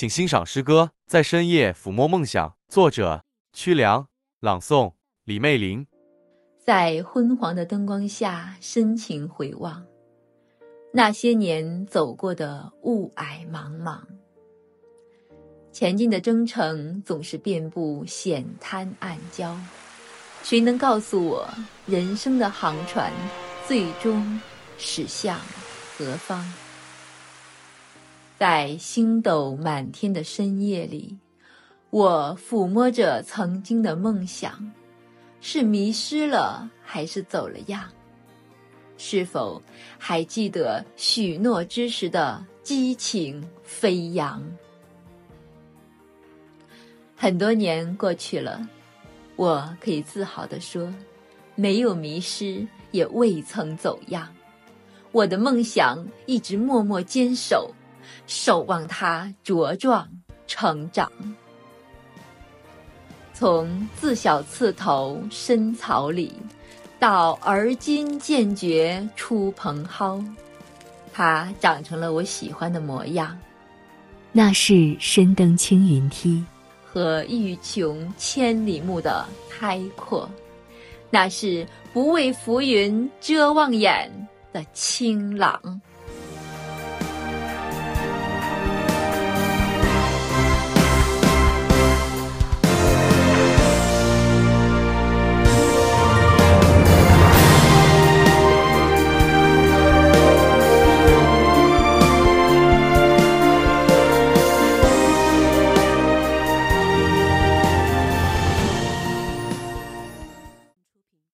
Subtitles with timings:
[0.00, 4.08] 请欣赏诗歌《在深夜抚摸梦想》，作者屈良，
[4.40, 5.86] 朗诵李媚玲。
[6.58, 9.84] 在昏黄的灯光下，深情回望
[10.94, 13.98] 那些年走过的雾霭茫茫，
[15.70, 19.54] 前进的征程总是遍布险滩暗礁。
[20.42, 21.46] 谁能告诉我，
[21.84, 23.12] 人生的航船
[23.68, 24.40] 最终
[24.78, 25.38] 驶向
[25.98, 26.42] 何方？
[28.40, 31.18] 在星斗满天的深夜里，
[31.90, 34.72] 我抚摸着曾经的梦想，
[35.42, 37.84] 是迷失了，还是走了样？
[38.96, 39.60] 是否
[39.98, 44.42] 还记得许诺之时的激情飞扬？
[47.14, 48.66] 很多年过去了，
[49.36, 50.90] 我可以自豪地说，
[51.56, 54.26] 没有迷失，也未曾走样。
[55.12, 57.70] 我的梦想一直默默坚守。
[58.26, 60.08] 守望它茁壮
[60.46, 61.10] 成长，
[63.32, 66.32] 从自小刺头深草里，
[66.98, 70.24] 到而今渐觉出蓬蒿，
[71.12, 73.38] 它长成了我喜欢的模样。
[74.32, 76.44] 那是深登青云梯
[76.84, 80.30] 和欲穷千里目的开阔，
[81.10, 84.10] 那是不畏浮云遮望眼
[84.52, 85.80] 的清朗。